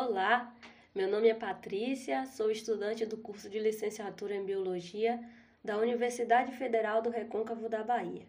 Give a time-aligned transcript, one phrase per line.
[0.00, 0.54] Olá,
[0.94, 5.18] meu nome é Patrícia, sou estudante do curso de licenciatura em Biologia
[5.64, 8.22] da Universidade Federal do Recôncavo da Bahia.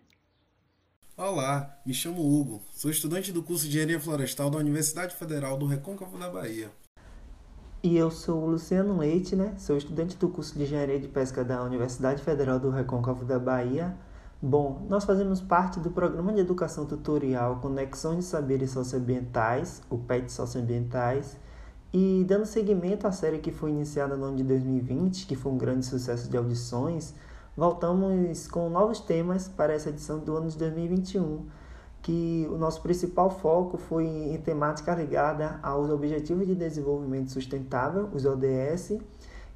[1.16, 5.68] Olá, me chamo Hugo, sou estudante do curso de Engenharia Florestal da Universidade Federal do
[5.68, 6.72] Recôncavo da Bahia.
[7.84, 9.54] E eu sou o Luciano Leite, né?
[9.60, 13.96] Sou estudante do curso de Engenharia de Pesca da Universidade Federal do Recôncavo da Bahia.
[14.42, 20.32] Bom, nós fazemos parte do Programa de Educação Tutorial Conexões de Saberes Socioambientais, o PET
[20.32, 21.38] Socioambientais,
[21.94, 25.58] e dando seguimento à série que foi iniciada no ano de 2020, que foi um
[25.58, 27.14] grande sucesso de audições,
[27.56, 31.46] voltamos com novos temas para essa edição do ano de 2021
[32.02, 38.26] que o nosso principal foco foi em temática ligada aos Objetivos de Desenvolvimento Sustentável, os
[38.26, 38.98] ODS.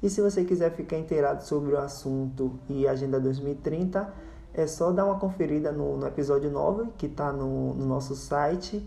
[0.02, 4.12] E se você quiser ficar inteirado sobre o assunto e Agenda 2030,
[4.52, 8.86] é só dar uma conferida no, no episódio 9, que está no, no, nosso site,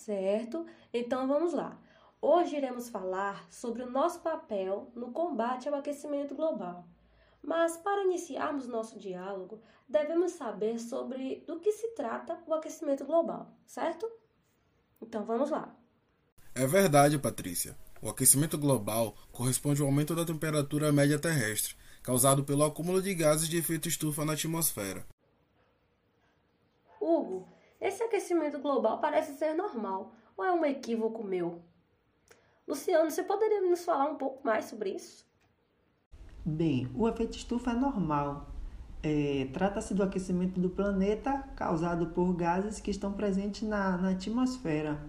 [0.10, 0.66] certo?
[0.92, 1.78] Então vamos lá.
[2.20, 6.84] Hoje iremos falar sobre o nosso papel no combate ao aquecimento global.
[7.44, 13.52] Mas para iniciarmos nosso diálogo, devemos saber sobre do que se trata o aquecimento global,
[13.68, 14.12] certo?
[15.00, 15.76] Então vamos lá.
[16.56, 17.76] É verdade, Patrícia.
[18.02, 23.48] O aquecimento global corresponde ao aumento da temperatura média terrestre, causado pelo acúmulo de gases
[23.50, 25.06] de efeito estufa na atmosfera.
[27.00, 27.48] Hugo,
[27.80, 31.62] esse aquecimento global parece ser normal, ou é um equívoco meu?
[32.68, 35.26] Luciano, você poderia nos falar um pouco mais sobre isso?
[36.46, 38.48] Bem, o efeito estufa é normal.
[39.04, 45.00] É, Trata-se do aquecimento do planeta causado por gases que estão presentes na, na atmosfera.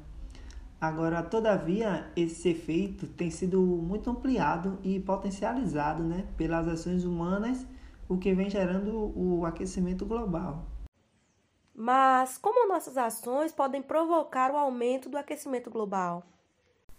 [0.81, 7.67] Agora, todavia, esse efeito tem sido muito ampliado e potencializado né, pelas ações humanas,
[8.09, 10.67] o que vem gerando o aquecimento global.
[11.74, 16.23] Mas como nossas ações podem provocar o aumento do aquecimento global?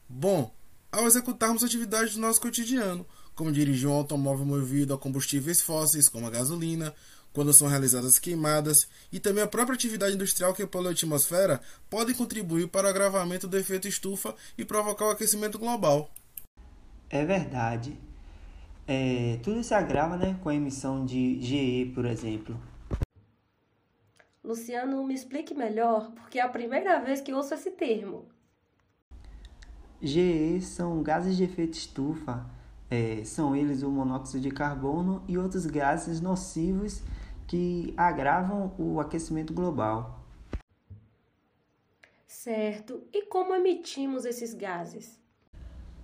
[0.07, 0.51] Bom,
[0.91, 6.27] ao executarmos atividades do nosso cotidiano, como dirigir um automóvel movido a combustíveis fósseis, como
[6.27, 6.93] a gasolina,
[7.33, 12.15] quando são realizadas queimadas, e também a própria atividade industrial que polui a atmosfera, podem
[12.15, 16.11] contribuir para o agravamento do efeito estufa e provocar o aquecimento global.
[17.09, 17.97] É verdade.
[18.87, 22.59] É, tudo se agrava né, com a emissão de GE, por exemplo.
[24.43, 28.25] Luciano, me explique melhor, porque é a primeira vez que ouço esse termo.
[30.01, 32.45] GE são gases de efeito estufa.
[32.91, 37.01] É, são eles o monóxido de carbono e outros gases nocivos
[37.47, 40.21] que agravam o aquecimento global.
[42.27, 43.01] Certo.
[43.13, 45.19] E como emitimos esses gases?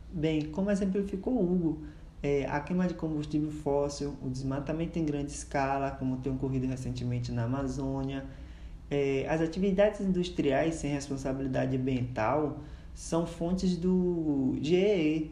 [0.10, 1.86] Bem, como exemplificou Hugo,
[2.24, 7.32] é, a queima de combustível fóssil, o desmatamento em grande escala, como tem ocorrido recentemente
[7.32, 8.26] na Amazônia,
[8.90, 12.60] é, as atividades industriais sem responsabilidade ambiental
[12.94, 15.32] são fontes do GEE.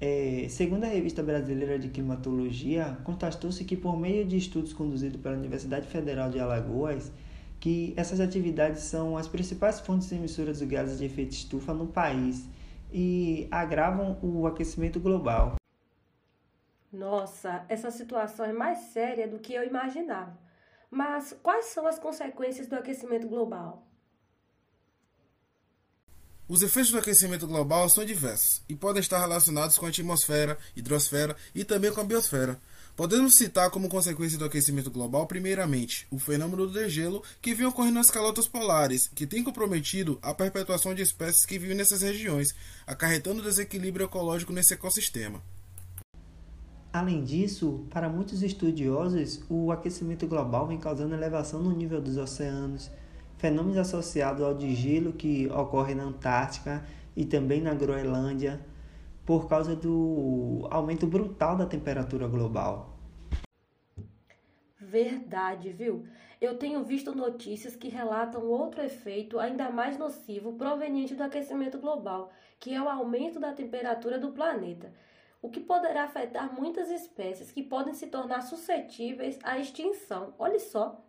[0.00, 5.36] É, segundo a Revista Brasileira de Climatologia, constatou-se que por meio de estudos conduzidos pela
[5.36, 7.12] Universidade Federal de Alagoas,
[7.60, 12.46] que essas atividades são as principais fontes emissoras de gases de efeito estufa no país
[12.92, 15.56] e agravam o aquecimento global.
[16.92, 20.38] Nossa, essa situação é mais séria do que eu imaginava.
[20.90, 23.82] Mas quais são as consequências do aquecimento global?
[26.46, 31.34] Os efeitos do aquecimento global são diversos e podem estar relacionados com a atmosfera, hidrosfera
[31.54, 32.60] e também com a biosfera.
[32.94, 37.94] Podemos citar como consequência do aquecimento global, primeiramente, o fenômeno do degelo que vem ocorrendo
[37.94, 42.54] nas calotas polares, que tem comprometido a perpetuação de espécies que vivem nessas regiões,
[42.86, 45.42] acarretando desequilíbrio ecológico nesse ecossistema.
[46.92, 52.90] Além disso, para muitos estudiosos, o aquecimento global vem causando elevação no nível dos oceanos,
[53.38, 56.84] fenômenos associados ao degelo que ocorre na Antártica
[57.16, 58.60] e também na Groenlândia,
[59.24, 62.98] por causa do aumento brutal da temperatura global.
[64.78, 66.06] Verdade, viu?
[66.40, 72.30] Eu tenho visto notícias que relatam outro efeito ainda mais nocivo proveniente do aquecimento global,
[72.60, 74.92] que é o aumento da temperatura do planeta
[75.44, 80.32] o que poderá afetar muitas espécies que podem se tornar suscetíveis à extinção.
[80.38, 81.04] Olha só.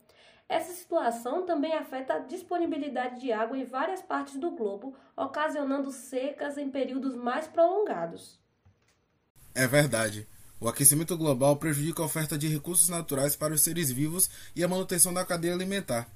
[0.47, 6.57] Essa situação também afeta a disponibilidade de água em várias partes do globo, ocasionando secas
[6.57, 8.39] em períodos mais prolongados.
[9.55, 10.27] É verdade.
[10.59, 14.67] O aquecimento global prejudica a oferta de recursos naturais para os seres vivos e a
[14.67, 16.07] manutenção da cadeia alimentar.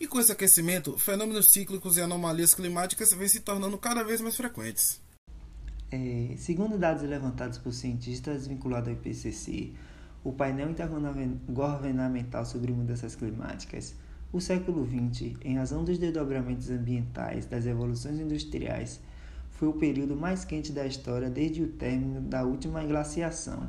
[0.00, 4.36] E com esse aquecimento, fenômenos cíclicos e anomalias climáticas vêm se tornando cada vez mais
[4.36, 5.00] frequentes.
[5.90, 9.72] É, segundo dados levantados por cientistas vinculados ao IPCC,
[10.28, 13.94] o painel intergovernamental sobre mudanças climáticas,
[14.32, 19.00] o século XX, em razão dos desdobramentos ambientais das evoluções industriais,
[19.52, 23.68] foi o período mais quente da história desde o término da última glaciação,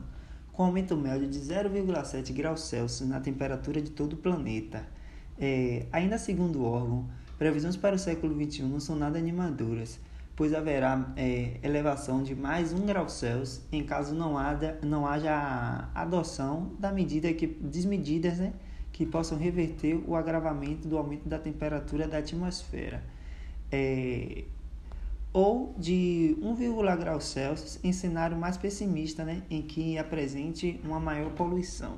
[0.52, 4.84] com aumento médio de 0,7 graus Celsius na temperatura de todo o planeta.
[5.40, 7.08] É, ainda segundo o órgão,
[7.38, 10.00] previsões para o século XXI não são nada animadoras,
[10.38, 15.90] pois haverá é, elevação de mais um grau Celsius em caso não haja, não haja
[15.96, 18.54] adoção da medida que, desmedidas né,
[18.94, 23.04] que possam reverter o agravamento do aumento da temperatura da atmosfera.
[23.72, 24.44] É,
[25.34, 31.32] ou de 1, grau Celsius em cenário mais pessimista, né, em que apresente uma maior
[31.32, 31.98] poluição.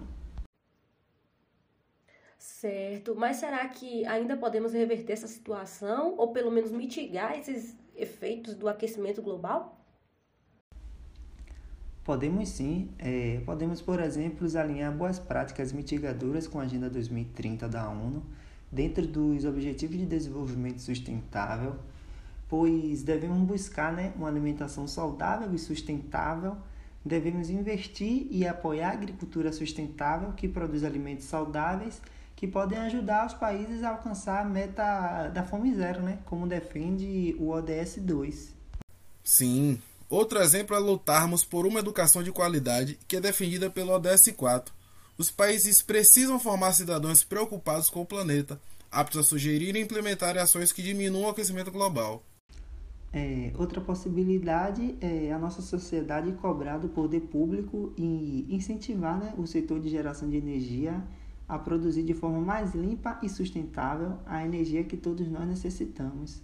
[2.38, 8.55] Certo, mas será que ainda podemos reverter essa situação ou pelo menos mitigar esses efeitos
[8.55, 9.77] do aquecimento global?
[12.03, 12.89] Podemos sim.
[12.97, 18.23] É, podemos, por exemplo, alinhar boas práticas mitigadoras com a Agenda 2030 da ONU,
[18.71, 21.75] dentro dos Objetivos de Desenvolvimento Sustentável,
[22.47, 26.57] pois devemos buscar né, uma alimentação saudável e sustentável,
[27.05, 32.01] devemos investir e apoiar a agricultura sustentável que produz alimentos saudáveis
[32.39, 36.19] que podem ajudar os países a alcançar a meta da fome zero, né?
[36.25, 38.56] Como defende o ODS 2.
[39.21, 39.77] Sim.
[40.09, 44.74] Outro exemplo é lutarmos por uma educação de qualidade que é defendida pelo ODS 4.
[45.18, 48.57] Os países precisam formar cidadãos preocupados com o planeta,
[48.89, 52.24] aptos a sugerir e implementar ações que diminuam o aquecimento global.
[53.12, 59.45] É, outra possibilidade é a nossa sociedade cobrar do poder público e incentivar né, o
[59.45, 61.03] setor de geração de energia
[61.49, 66.43] a produzir de forma mais limpa e sustentável a energia que todos nós necessitamos.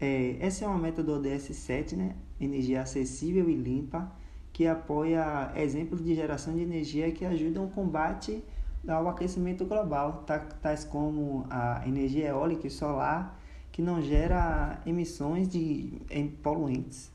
[0.00, 2.16] É, essa é uma meta do ODS 7, né?
[2.40, 4.12] energia acessível e limpa,
[4.52, 8.42] que apoia exemplos de geração de energia que ajudam o combate
[8.86, 10.24] ao aquecimento global,
[10.60, 13.40] tais como a energia eólica e solar,
[13.70, 16.00] que não gera emissões de
[16.42, 17.10] poluentes.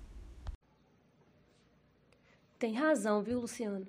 [2.57, 3.87] Tem razão, viu, Luciano?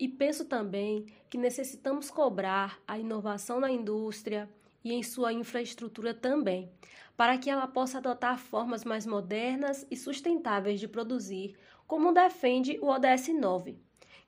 [0.00, 4.48] E penso também que necessitamos cobrar a inovação na indústria
[4.82, 6.72] e em sua infraestrutura também,
[7.18, 11.54] para que ela possa adotar formas mais modernas e sustentáveis de produzir,
[11.86, 13.78] como defende o ODS 9,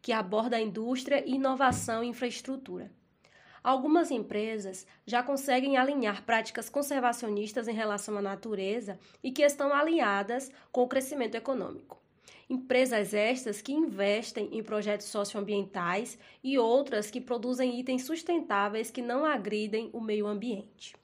[0.02, 2.92] que aborda a indústria e inovação em infraestrutura.
[3.64, 10.50] Algumas empresas já conseguem alinhar práticas conservacionistas em relação à natureza e que estão alinhadas
[10.70, 12.01] com o crescimento econômico.
[12.52, 19.24] Empresas estas que investem em projetos socioambientais e outras que produzem itens sustentáveis que não
[19.24, 20.94] agridem o meio ambiente.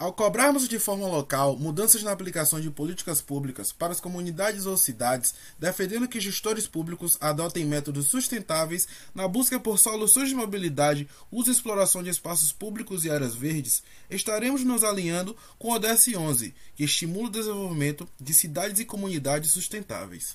[0.00, 4.74] Ao cobrarmos de forma local mudanças na aplicação de políticas públicas para as comunidades ou
[4.74, 11.50] cidades, defendendo que gestores públicos adotem métodos sustentáveis na busca por soluções de mobilidade, uso
[11.50, 16.54] e exploração de espaços públicos e áreas verdes, estaremos nos alinhando com o ODS 11,
[16.74, 20.34] que estimula o desenvolvimento de cidades e comunidades sustentáveis.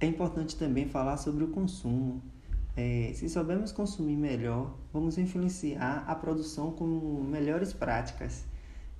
[0.00, 2.22] É importante também falar sobre o consumo.
[2.76, 6.84] É, se soubermos consumir melhor, vamos influenciar a produção com
[7.26, 8.44] melhores práticas.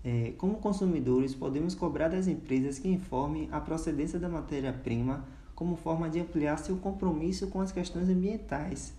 [0.03, 6.09] É, como consumidores, podemos cobrar das empresas que informem a procedência da matéria-prima como forma
[6.09, 8.95] de ampliar seu compromisso com as questões ambientais.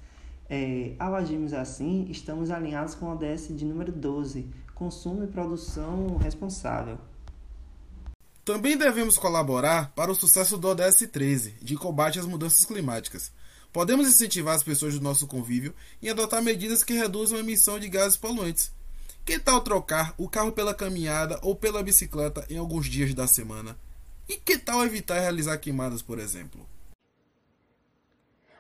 [0.50, 6.18] É, ao agirmos assim, estamos alinhados com o ODS de número 12, Consumo e Produção
[6.18, 6.98] Responsável.
[8.46, 13.32] Também devemos colaborar para o sucesso do ODS 13, de combate às mudanças climáticas.
[13.72, 17.90] Podemos incentivar as pessoas do nosso convívio em adotar medidas que reduzam a emissão de
[17.90, 18.72] gases poluentes.
[19.26, 23.78] Que tal trocar o carro pela caminhada ou pela bicicleta em alguns dias da semana?
[24.28, 26.68] E que tal evitar realizar queimadas, por exemplo?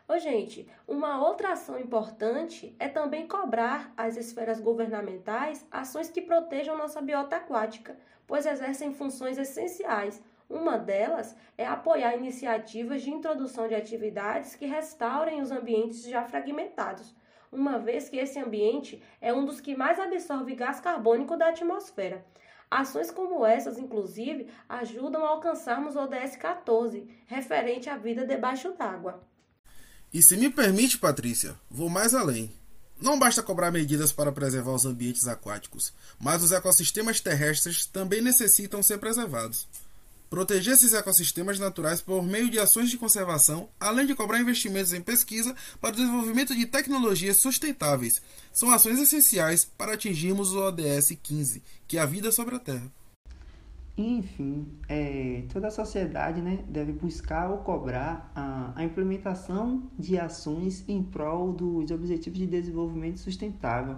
[0.10, 6.78] Ô, gente, uma outra ação importante é também cobrar às esferas governamentais ações que protejam
[6.78, 13.76] nossa biota aquática, pois exercem funções essenciais uma delas é apoiar iniciativas de introdução de
[13.76, 17.14] atividades que restaurem os ambientes já fragmentados,
[17.52, 22.26] uma vez que esse ambiente é um dos que mais absorve gás carbônico da atmosfera.
[22.70, 29.24] Ações como essas, inclusive, ajudam a alcançarmos o ODS 14, referente à vida debaixo d'água.
[30.14, 32.52] E se me permite, Patrícia, vou mais além.
[33.00, 38.82] Não basta cobrar medidas para preservar os ambientes aquáticos, mas os ecossistemas terrestres também necessitam
[38.82, 39.68] ser preservados.
[40.30, 45.02] Proteger esses ecossistemas naturais por meio de ações de conservação, além de cobrar investimentos em
[45.02, 51.64] pesquisa para o desenvolvimento de tecnologias sustentáveis, são ações essenciais para atingirmos o ODS 15,
[51.88, 52.92] que é a vida sobre a Terra.
[53.98, 60.84] enfim, é, toda a sociedade né, deve buscar ou cobrar a, a implementação de ações
[60.88, 63.98] em prol dos Objetivos de Desenvolvimento Sustentável,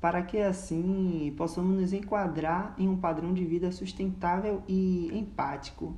[0.00, 5.94] para que assim possamos nos enquadrar em um padrão de vida sustentável e empático,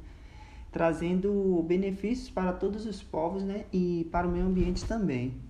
[0.73, 5.41] trazendo benefícios para todos os povos né, e para o meio ambiente também.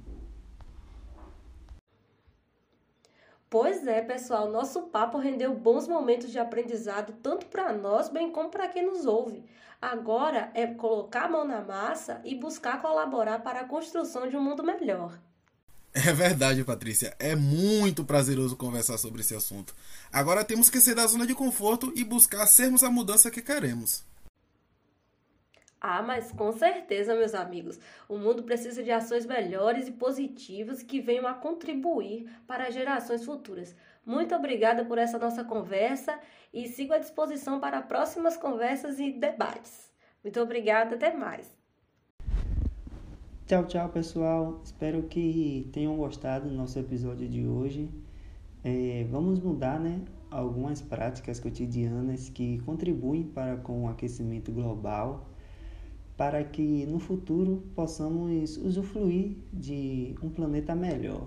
[3.48, 8.48] Pois é, pessoal, nosso papo rendeu bons momentos de aprendizado tanto para nós, bem como
[8.48, 9.44] para quem nos ouve.
[9.80, 14.42] Agora é colocar a mão na massa e buscar colaborar para a construção de um
[14.42, 15.18] mundo melhor.
[15.94, 17.14] É verdade, Patrícia.
[17.18, 19.74] É muito prazeroso conversar sobre esse assunto.
[20.10, 24.02] Agora temos que sair da zona de conforto e buscar sermos a mudança que queremos.
[25.78, 31.00] Ah, mas com certeza, meus amigos, o mundo precisa de ações melhores e positivas que
[31.00, 33.74] venham a contribuir para gerações futuras.
[34.06, 36.18] Muito obrigada por essa nossa conversa
[36.54, 39.92] e sigo à disposição para próximas conversas e debates.
[40.22, 41.61] Muito obrigada, até mais.
[43.44, 44.60] Tchau, tchau, pessoal.
[44.64, 47.90] Espero que tenham gostado do nosso episódio de hoje.
[48.62, 50.00] É, vamos mudar, né?
[50.30, 55.28] Algumas práticas cotidianas que contribuem para com o aquecimento global
[56.16, 61.26] para que no futuro possamos usufruir de um planeta melhor.